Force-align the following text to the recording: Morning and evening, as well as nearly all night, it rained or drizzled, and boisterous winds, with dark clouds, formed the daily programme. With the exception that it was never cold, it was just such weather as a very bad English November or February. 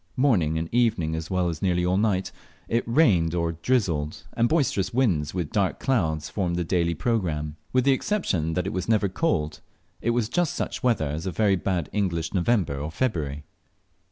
Morning 0.17 0.57
and 0.57 0.67
evening, 0.73 1.13
as 1.13 1.29
well 1.29 1.47
as 1.47 1.61
nearly 1.61 1.85
all 1.85 1.95
night, 1.95 2.31
it 2.67 2.83
rained 2.87 3.35
or 3.35 3.51
drizzled, 3.51 4.25
and 4.35 4.49
boisterous 4.49 4.91
winds, 4.91 5.35
with 5.35 5.51
dark 5.51 5.79
clouds, 5.79 6.27
formed 6.27 6.55
the 6.55 6.63
daily 6.63 6.95
programme. 6.95 7.55
With 7.71 7.83
the 7.83 7.91
exception 7.91 8.53
that 8.53 8.65
it 8.65 8.73
was 8.73 8.89
never 8.89 9.07
cold, 9.07 9.61
it 10.01 10.09
was 10.09 10.27
just 10.27 10.55
such 10.55 10.81
weather 10.81 11.05
as 11.07 11.27
a 11.27 11.31
very 11.31 11.55
bad 11.55 11.87
English 11.93 12.33
November 12.33 12.79
or 12.79 12.89
February. 12.89 13.43